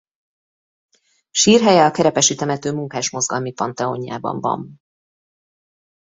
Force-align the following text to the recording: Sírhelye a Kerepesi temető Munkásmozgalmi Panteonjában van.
Sírhelye 1.31 1.85
a 1.85 1.91
Kerepesi 1.91 2.35
temető 2.35 2.71
Munkásmozgalmi 2.73 3.51
Panteonjában 3.53 4.41
van. 4.41 4.79